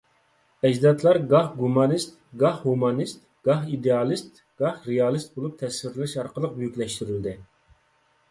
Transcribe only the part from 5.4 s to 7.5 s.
بولۇپ تەسۋىرلىنىش ئارقىلىق بۈيۈكلەشتۈرۈلدى.